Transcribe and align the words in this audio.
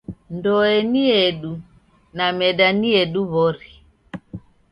Ndoe 0.35 0.75
ni 0.91 1.01
yedu 1.09 1.53
na 2.15 2.25
meda 2.37 2.67
ni 2.77 2.87
yedu 2.95 3.21
w'ori. 3.31 3.71